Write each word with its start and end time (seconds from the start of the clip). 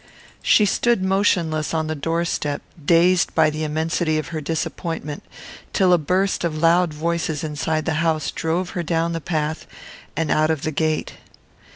She 0.41 0.65
stood 0.65 1.03
motionless 1.03 1.75
on 1.75 1.85
the 1.85 1.93
door 1.93 2.25
step, 2.25 2.63
dazed 2.83 3.35
by 3.35 3.51
the 3.51 3.63
immensity 3.63 4.17
of 4.17 4.29
her 4.29 4.41
disappointment, 4.41 5.21
till 5.73 5.93
a 5.93 5.99
burst 5.99 6.43
of 6.43 6.57
loud 6.57 6.91
voices 6.91 7.43
inside 7.43 7.85
the 7.85 7.93
house 8.01 8.31
drove 8.31 8.71
her 8.71 8.81
down 8.81 9.13
the 9.13 9.21
path 9.21 9.67
and 10.17 10.31
out 10.31 10.49
of 10.49 10.63
the 10.63 10.71
gate. 10.71 11.17